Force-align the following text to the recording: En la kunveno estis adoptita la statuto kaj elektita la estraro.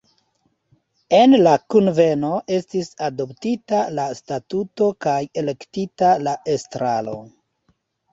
En 1.15 1.33
la 1.47 1.51
kunveno 1.73 2.31
estis 2.55 2.89
adoptita 3.07 3.81
la 3.99 4.05
statuto 4.21 4.87
kaj 5.07 5.19
elektita 5.43 6.11
la 6.29 6.35
estraro. 6.55 7.15